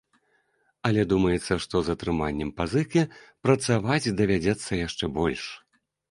Але 0.87 1.01
думаецца, 1.11 1.53
што 1.65 1.81
з 1.89 1.93
атрыманнем 1.97 2.49
пазыкі, 2.61 3.03
працаваць 3.47 4.13
давядзецца 4.23 4.71
яшчэ 4.87 5.05
больш. 5.19 5.43